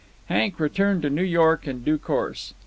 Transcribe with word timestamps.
Hank 0.25 0.59
returned 0.59 1.03
to 1.03 1.11
New 1.11 1.21
York 1.21 1.67
in 1.67 1.83
due 1.83 1.99
course. 1.99 2.55